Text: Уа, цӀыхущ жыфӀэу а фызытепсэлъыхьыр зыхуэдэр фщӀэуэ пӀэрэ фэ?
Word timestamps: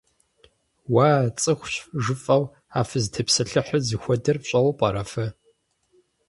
Уа, 0.93 1.09
цӀыхущ 1.41 1.75
жыфӀэу 2.03 2.43
а 2.79 2.81
фызытепсэлъыхьыр 2.89 3.81
зыхуэдэр 3.87 4.37
фщӀэуэ 4.41 4.71
пӀэрэ 4.77 5.03
фэ? 5.11 5.25